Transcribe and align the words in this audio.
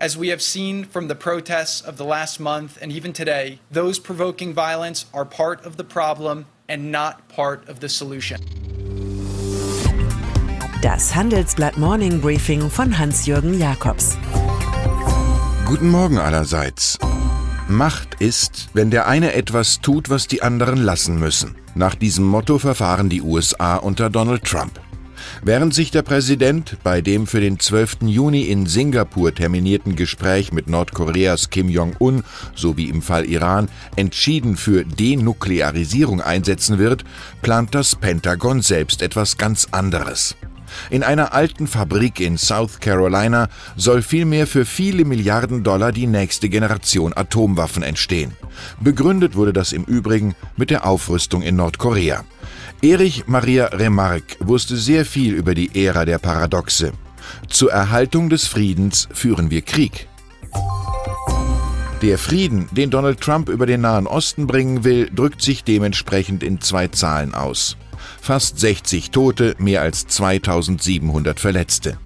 As 0.00 0.16
we 0.16 0.28
have 0.28 0.40
seen 0.40 0.84
from 0.84 1.08
the 1.08 1.16
protests 1.16 1.80
of 1.80 1.96
the 1.96 2.04
last 2.04 2.38
month 2.38 2.78
and 2.80 2.92
even 2.92 3.12
today, 3.12 3.58
those 3.68 3.98
provoking 3.98 4.54
violence 4.54 5.06
are 5.12 5.24
part 5.24 5.66
of 5.66 5.76
the 5.76 5.82
problem 5.82 6.46
and 6.68 6.92
not 6.92 7.28
part 7.28 7.68
of 7.68 7.80
the 7.80 7.88
solution. 7.88 8.38
Das 10.82 11.16
Handelsblatt 11.16 11.78
Morning 11.78 12.20
Briefing 12.20 12.70
von 12.70 12.96
Hans-Jürgen 12.96 13.58
Jakobs. 13.58 14.16
Guten 15.66 15.90
Morgen 15.90 16.18
allerseits. 16.18 16.96
Macht 17.66 18.20
ist, 18.20 18.68
wenn 18.74 18.92
der 18.92 19.08
eine 19.08 19.32
etwas 19.32 19.80
tut, 19.80 20.10
was 20.10 20.28
die 20.28 20.42
anderen 20.42 20.78
lassen 20.78 21.18
müssen. 21.18 21.56
Nach 21.74 21.96
diesem 21.96 22.24
Motto 22.24 22.60
verfahren 22.60 23.08
die 23.08 23.20
USA 23.20 23.74
unter 23.74 24.10
Donald 24.10 24.44
Trump. 24.44 24.78
Während 25.42 25.74
sich 25.74 25.90
der 25.90 26.02
Präsident 26.02 26.76
bei 26.82 27.00
dem 27.00 27.26
für 27.26 27.40
den 27.40 27.58
12. 27.58 27.98
Juni 28.02 28.42
in 28.42 28.66
Singapur 28.66 29.34
terminierten 29.34 29.96
Gespräch 29.96 30.52
mit 30.52 30.68
Nordkoreas 30.68 31.50
Kim 31.50 31.68
Jong-un 31.68 32.24
sowie 32.54 32.88
im 32.88 33.02
Fall 33.02 33.26
Iran 33.26 33.68
entschieden 33.96 34.56
für 34.56 34.84
Denuklearisierung 34.84 36.20
einsetzen 36.20 36.78
wird, 36.78 37.04
plant 37.42 37.74
das 37.74 37.96
Pentagon 37.96 38.62
selbst 38.62 39.02
etwas 39.02 39.36
ganz 39.36 39.68
anderes. 39.70 40.36
In 40.90 41.02
einer 41.02 41.32
alten 41.32 41.66
Fabrik 41.66 42.20
in 42.20 42.38
South 42.38 42.80
Carolina 42.80 43.48
soll 43.76 44.02
vielmehr 44.02 44.46
für 44.46 44.64
viele 44.64 45.04
Milliarden 45.04 45.62
Dollar 45.62 45.92
die 45.92 46.06
nächste 46.06 46.48
Generation 46.48 47.12
Atomwaffen 47.16 47.82
entstehen. 47.82 48.32
Begründet 48.80 49.34
wurde 49.36 49.52
das 49.52 49.72
im 49.72 49.84
Übrigen 49.84 50.34
mit 50.56 50.70
der 50.70 50.86
Aufrüstung 50.86 51.42
in 51.42 51.56
Nordkorea. 51.56 52.24
Erich 52.82 53.26
Maria 53.26 53.66
Remarque 53.66 54.36
wusste 54.40 54.76
sehr 54.76 55.04
viel 55.04 55.34
über 55.34 55.54
die 55.54 55.84
Ära 55.84 56.04
der 56.04 56.18
Paradoxe. 56.18 56.92
Zur 57.48 57.72
Erhaltung 57.72 58.28
des 58.28 58.46
Friedens 58.46 59.08
führen 59.12 59.50
wir 59.50 59.62
Krieg. 59.62 60.08
Der 62.02 62.16
Frieden, 62.16 62.68
den 62.70 62.90
Donald 62.90 63.20
Trump 63.20 63.48
über 63.48 63.66
den 63.66 63.80
Nahen 63.80 64.06
Osten 64.06 64.46
bringen 64.46 64.84
will, 64.84 65.10
drückt 65.12 65.42
sich 65.42 65.64
dementsprechend 65.64 66.44
in 66.44 66.60
zwei 66.60 66.86
Zahlen 66.86 67.34
aus. 67.34 67.76
Fast 68.20 68.60
60 68.60 69.10
Tote, 69.10 69.56
mehr 69.58 69.82
als 69.82 70.06
2700 70.06 71.40
Verletzte. 71.40 71.98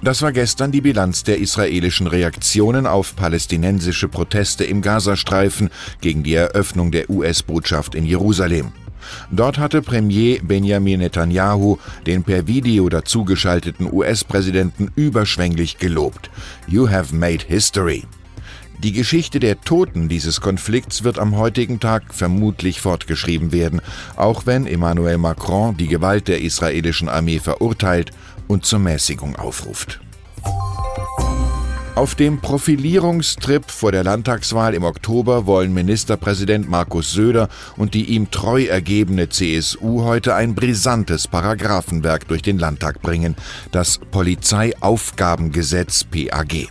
Das 0.00 0.22
war 0.22 0.30
gestern 0.30 0.70
die 0.70 0.80
Bilanz 0.80 1.24
der 1.24 1.38
israelischen 1.38 2.06
Reaktionen 2.06 2.86
auf 2.86 3.16
palästinensische 3.16 4.06
Proteste 4.06 4.62
im 4.62 4.80
Gazastreifen 4.80 5.70
gegen 6.00 6.22
die 6.22 6.34
Eröffnung 6.34 6.92
der 6.92 7.10
US-Botschaft 7.10 7.96
in 7.96 8.06
Jerusalem. 8.06 8.70
Dort 9.32 9.58
hatte 9.58 9.82
Premier 9.82 10.38
Benjamin 10.40 11.00
Netanyahu 11.00 11.78
den 12.06 12.22
per 12.22 12.46
Video 12.46 12.88
dazugeschalteten 12.88 13.92
US-Präsidenten 13.92 14.92
überschwänglich 14.94 15.78
gelobt. 15.78 16.30
You 16.68 16.88
have 16.88 17.12
made 17.12 17.44
history. 17.48 18.04
Die 18.82 18.92
Geschichte 18.92 19.38
der 19.38 19.60
Toten 19.60 20.08
dieses 20.08 20.40
Konflikts 20.40 21.04
wird 21.04 21.20
am 21.20 21.36
heutigen 21.36 21.78
Tag 21.78 22.12
vermutlich 22.12 22.80
fortgeschrieben 22.80 23.52
werden, 23.52 23.80
auch 24.16 24.44
wenn 24.44 24.66
Emmanuel 24.66 25.18
Macron 25.18 25.76
die 25.76 25.86
Gewalt 25.86 26.26
der 26.26 26.40
israelischen 26.40 27.08
Armee 27.08 27.38
verurteilt 27.38 28.10
und 28.48 28.64
zur 28.64 28.80
Mäßigung 28.80 29.36
aufruft. 29.36 30.00
Auf 31.94 32.16
dem 32.16 32.40
Profilierungstrip 32.40 33.70
vor 33.70 33.92
der 33.92 34.02
Landtagswahl 34.02 34.74
im 34.74 34.82
Oktober 34.82 35.46
wollen 35.46 35.72
Ministerpräsident 35.72 36.68
Markus 36.68 37.12
Söder 37.12 37.48
und 37.76 37.94
die 37.94 38.06
ihm 38.06 38.32
treu 38.32 38.64
ergebene 38.64 39.28
CSU 39.28 40.02
heute 40.02 40.34
ein 40.34 40.56
brisantes 40.56 41.28
Paragraphenwerk 41.28 42.26
durch 42.26 42.42
den 42.42 42.58
Landtag 42.58 43.00
bringen, 43.00 43.36
das 43.70 43.98
Polizeiaufgabengesetz 44.10 46.02
PAG. 46.02 46.68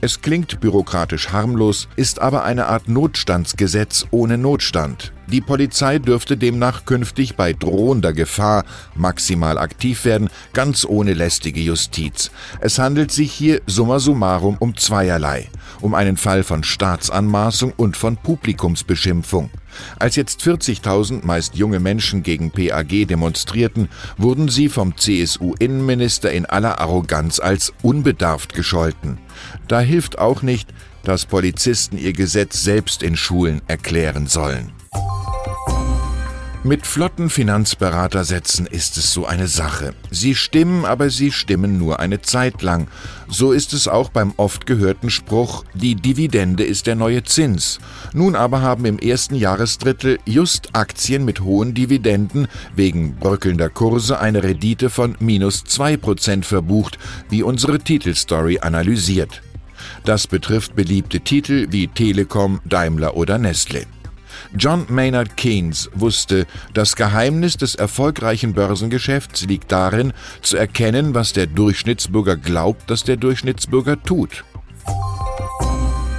Es 0.00 0.22
klingt 0.22 0.60
bürokratisch 0.60 1.30
harmlos, 1.30 1.88
ist 1.96 2.20
aber 2.20 2.44
eine 2.44 2.66
Art 2.66 2.88
Notstandsgesetz 2.88 4.06
ohne 4.10 4.38
Notstand. 4.38 5.12
Die 5.30 5.42
Polizei 5.42 5.98
dürfte 5.98 6.38
demnach 6.38 6.86
künftig 6.86 7.36
bei 7.36 7.52
drohender 7.52 8.14
Gefahr 8.14 8.64
maximal 8.94 9.58
aktiv 9.58 10.06
werden, 10.06 10.30
ganz 10.54 10.86
ohne 10.86 11.12
lästige 11.12 11.60
Justiz. 11.60 12.30
Es 12.60 12.78
handelt 12.78 13.12
sich 13.12 13.30
hier 13.30 13.60
summa 13.66 13.98
summarum 13.98 14.56
um 14.58 14.74
zweierlei. 14.74 15.50
Um 15.82 15.94
einen 15.94 16.16
Fall 16.16 16.44
von 16.44 16.64
Staatsanmaßung 16.64 17.74
und 17.76 17.98
von 17.98 18.16
Publikumsbeschimpfung. 18.16 19.50
Als 19.98 20.16
jetzt 20.16 20.40
40.000 20.40 21.26
meist 21.26 21.56
junge 21.56 21.78
Menschen 21.78 22.22
gegen 22.22 22.50
PAG 22.50 23.06
demonstrierten, 23.06 23.90
wurden 24.16 24.48
sie 24.48 24.70
vom 24.70 24.96
CSU-Innenminister 24.96 26.32
in 26.32 26.46
aller 26.46 26.80
Arroganz 26.80 27.38
als 27.38 27.74
unbedarft 27.82 28.54
gescholten. 28.54 29.18
Da 29.68 29.80
hilft 29.80 30.18
auch 30.18 30.40
nicht, 30.40 30.70
dass 31.04 31.26
Polizisten 31.26 31.98
ihr 31.98 32.14
Gesetz 32.14 32.62
selbst 32.62 33.02
in 33.02 33.14
Schulen 33.14 33.60
erklären 33.66 34.26
sollen. 34.26 34.77
Mit 36.64 36.88
flotten 36.88 37.30
Finanzberatersätzen 37.30 38.66
ist 38.66 38.96
es 38.96 39.12
so 39.12 39.26
eine 39.26 39.46
Sache. 39.46 39.94
Sie 40.10 40.34
stimmen, 40.34 40.84
aber 40.84 41.08
sie 41.08 41.30
stimmen 41.30 41.78
nur 41.78 42.00
eine 42.00 42.20
Zeit 42.20 42.62
lang. 42.62 42.88
So 43.28 43.52
ist 43.52 43.72
es 43.72 43.86
auch 43.86 44.08
beim 44.08 44.32
oft 44.38 44.66
gehörten 44.66 45.08
Spruch, 45.08 45.64
die 45.74 45.94
Dividende 45.94 46.64
ist 46.64 46.88
der 46.88 46.96
neue 46.96 47.22
Zins. 47.22 47.78
Nun 48.12 48.34
aber 48.34 48.60
haben 48.60 48.86
im 48.86 48.98
ersten 48.98 49.36
Jahresdrittel 49.36 50.18
just 50.26 50.74
Aktien 50.74 51.24
mit 51.24 51.42
hohen 51.42 51.74
Dividenden 51.74 52.48
wegen 52.74 53.14
bröckelnder 53.14 53.70
Kurse 53.70 54.18
eine 54.18 54.42
Rendite 54.42 54.90
von 54.90 55.14
minus 55.20 55.62
2% 55.64 56.42
verbucht, 56.42 56.98
wie 57.30 57.44
unsere 57.44 57.78
Titelstory 57.78 58.58
analysiert. 58.58 59.42
Das 60.04 60.26
betrifft 60.26 60.74
beliebte 60.74 61.20
Titel 61.20 61.68
wie 61.70 61.86
Telekom, 61.86 62.60
Daimler 62.64 63.16
oder 63.16 63.38
Nestle. 63.38 63.86
John 64.56 64.86
Maynard 64.88 65.36
Keynes 65.36 65.90
wusste, 65.94 66.46
das 66.74 66.96
Geheimnis 66.96 67.56
des 67.56 67.74
erfolgreichen 67.74 68.54
Börsengeschäfts 68.54 69.46
liegt 69.46 69.72
darin, 69.72 70.12
zu 70.42 70.56
erkennen, 70.56 71.14
was 71.14 71.32
der 71.32 71.46
Durchschnittsbürger 71.46 72.36
glaubt, 72.36 72.90
dass 72.90 73.04
der 73.04 73.16
Durchschnittsbürger 73.16 74.02
tut. 74.02 74.44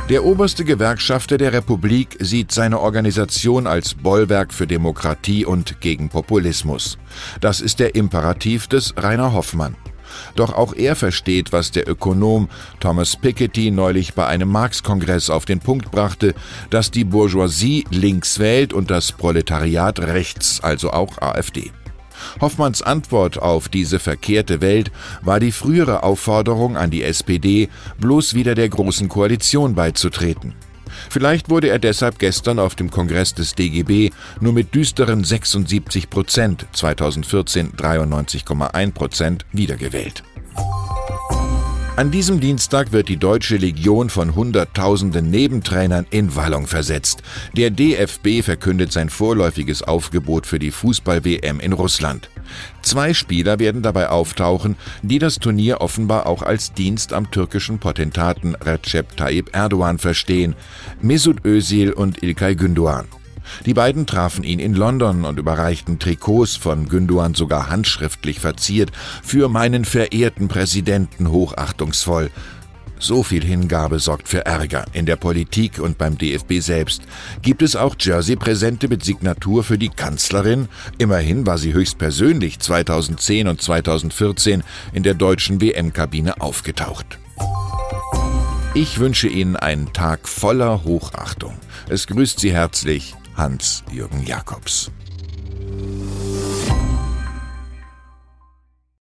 Der 0.09 0.25
oberste 0.25 0.65
Gewerkschafter 0.65 1.37
der 1.37 1.53
Republik 1.53 2.17
sieht 2.19 2.51
seine 2.51 2.79
Organisation 2.79 3.67
als 3.67 3.93
Bollwerk 3.93 4.51
für 4.51 4.65
Demokratie 4.65 5.45
und 5.45 5.81
gegen 5.81 6.09
Populismus. 6.09 6.97
Das 7.41 7.61
ist 7.61 7.79
der 7.79 7.93
Imperativ 7.93 8.65
des 8.65 8.95
Rainer 8.97 9.33
Hoffmann. 9.33 9.75
Doch 10.35 10.53
auch 10.53 10.73
er 10.73 10.95
versteht, 10.95 11.51
was 11.51 11.71
der 11.71 11.87
Ökonom 11.87 12.49
Thomas 12.79 13.15
Piketty 13.15 13.71
neulich 13.71 14.13
bei 14.13 14.25
einem 14.27 14.49
Marx-Kongress 14.49 15.29
auf 15.29 15.45
den 15.45 15.59
Punkt 15.59 15.91
brachte, 15.91 16.33
dass 16.69 16.91
die 16.91 17.03
Bourgeoisie 17.03 17.85
links 17.89 18.39
wählt 18.39 18.73
und 18.73 18.91
das 18.91 19.11
Proletariat 19.11 19.99
rechts, 19.99 20.61
also 20.61 20.91
auch 20.91 21.21
AfD. 21.21 21.71
Hoffmanns 22.41 22.81
Antwort 22.81 23.41
auf 23.41 23.69
diese 23.69 23.99
verkehrte 23.99 24.61
Welt 24.61 24.91
war 25.21 25.39
die 25.39 25.51
frühere 25.51 26.03
Aufforderung 26.03 26.77
an 26.77 26.91
die 26.91 27.03
SPD, 27.03 27.69
bloß 27.99 28.33
wieder 28.33 28.55
der 28.55 28.69
Großen 28.69 29.09
Koalition 29.09 29.75
beizutreten. 29.75 30.53
Vielleicht 31.09 31.49
wurde 31.49 31.69
er 31.69 31.79
deshalb 31.79 32.19
gestern 32.19 32.59
auf 32.59 32.75
dem 32.75 32.91
Kongress 32.91 33.33
des 33.33 33.55
DGB 33.55 34.11
nur 34.39 34.53
mit 34.53 34.75
düsteren 34.75 35.23
76 35.23 36.09
Prozent, 36.09 36.65
2014 36.73 37.73
93,1 37.73 38.91
Prozent, 38.91 39.45
wiedergewählt. 39.51 40.23
An 41.99 42.11
diesem 42.11 42.39
Dienstag 42.39 42.93
wird 42.93 43.09
die 43.09 43.17
Deutsche 43.17 43.57
Legion 43.57 44.09
von 44.09 44.33
Hunderttausenden 44.33 45.29
Nebentrainern 45.29 46.05
in 46.11 46.33
Wallung 46.33 46.65
versetzt. 46.65 47.23
Der 47.57 47.71
DFB 47.71 48.41
verkündet 48.41 48.93
sein 48.93 49.09
vorläufiges 49.09 49.83
Aufgebot 49.83 50.47
für 50.47 50.59
die 50.59 50.71
Fußball-WM 50.71 51.59
in 51.59 51.73
Russland. 51.73 52.29
Zwei 52.83 53.13
Spieler 53.13 53.59
werden 53.59 53.81
dabei 53.81 54.07
auftauchen, 54.07 54.77
die 55.01 55.19
das 55.19 55.39
Turnier 55.39 55.81
offenbar 55.81 56.25
auch 56.25 56.41
als 56.41 56.71
Dienst 56.71 57.11
am 57.11 57.31
türkischen 57.31 57.79
Potentaten 57.79 58.55
Recep 58.55 59.17
Tayyip 59.17 59.53
Erdogan 59.53 59.97
verstehen, 59.97 60.55
Mesut 61.01 61.43
Özil 61.43 61.91
und 61.91 62.23
Ilkay 62.23 62.53
Gündoğan. 62.53 63.07
Die 63.65 63.73
beiden 63.73 64.05
trafen 64.05 64.43
ihn 64.43 64.59
in 64.59 64.73
London 64.73 65.25
und 65.25 65.39
überreichten 65.39 65.99
Trikots 65.99 66.55
von 66.55 66.87
Günduan 66.89 67.33
sogar 67.33 67.69
handschriftlich 67.69 68.39
verziert 68.39 68.91
für 69.23 69.49
meinen 69.49 69.85
verehrten 69.85 70.47
Präsidenten 70.47 71.31
hochachtungsvoll. 71.31 72.29
So 73.01 73.23
viel 73.23 73.45
Hingabe 73.45 73.99
sorgt 73.99 74.27
für 74.27 74.45
Ärger 74.45 74.85
in 74.91 75.05
der 75.05 75.15
Politik 75.15 75.79
und 75.79 75.97
beim 75.97 76.17
DFB 76.17 76.59
selbst. 76.59 77.03
Gibt 77.41 77.61
es 77.61 77.77
auch 77.77 77.95
Jersey-Präsente 77.97 78.89
mit 78.89 79.05
Signatur 79.05 79.63
für 79.63 79.77
die 79.77 79.87
Kanzlerin? 79.87 80.67
Immerhin 80.97 81.47
war 81.47 81.57
sie 81.57 81.73
höchstpersönlich 81.73 82.59
2010 82.59 83.47
und 83.47 83.61
2014 83.61 84.63
in 84.91 85.03
der 85.03 85.13
deutschen 85.13 85.61
WM-Kabine 85.61 86.41
aufgetaucht. 86.41 87.17
Ich 88.75 88.99
wünsche 88.99 89.29
Ihnen 89.29 89.55
einen 89.55 89.93
Tag 89.93 90.27
voller 90.27 90.83
Hochachtung. 90.83 91.53
Es 91.87 92.05
grüßt 92.05 92.39
Sie 92.39 92.51
herzlich 92.51 93.15
Hans-Jürgen 93.39 94.21
Jakobs. 94.25 94.91